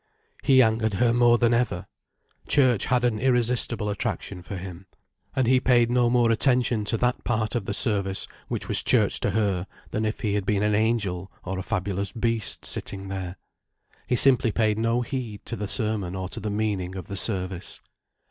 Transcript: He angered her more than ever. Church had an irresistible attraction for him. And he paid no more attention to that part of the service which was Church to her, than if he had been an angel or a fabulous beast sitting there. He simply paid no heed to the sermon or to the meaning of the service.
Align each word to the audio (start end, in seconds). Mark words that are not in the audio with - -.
He 0.43 0.63
angered 0.63 0.95
her 0.95 1.13
more 1.13 1.37
than 1.37 1.53
ever. 1.53 1.85
Church 2.47 2.85
had 2.85 3.03
an 3.03 3.19
irresistible 3.19 3.87
attraction 3.87 4.41
for 4.41 4.57
him. 4.57 4.87
And 5.35 5.45
he 5.45 5.59
paid 5.59 5.91
no 5.91 6.09
more 6.09 6.31
attention 6.31 6.85
to 6.85 6.97
that 6.97 7.23
part 7.23 7.53
of 7.53 7.65
the 7.65 7.73
service 7.75 8.27
which 8.47 8.67
was 8.67 8.81
Church 8.81 9.19
to 9.19 9.29
her, 9.29 9.67
than 9.91 10.03
if 10.03 10.21
he 10.21 10.33
had 10.33 10.43
been 10.43 10.63
an 10.63 10.73
angel 10.73 11.31
or 11.43 11.59
a 11.59 11.61
fabulous 11.61 12.11
beast 12.13 12.65
sitting 12.65 13.09
there. 13.09 13.35
He 14.07 14.15
simply 14.15 14.51
paid 14.51 14.79
no 14.79 15.01
heed 15.01 15.45
to 15.45 15.55
the 15.55 15.67
sermon 15.67 16.15
or 16.15 16.29
to 16.29 16.39
the 16.39 16.49
meaning 16.49 16.95
of 16.95 17.05
the 17.05 17.15
service. 17.15 17.79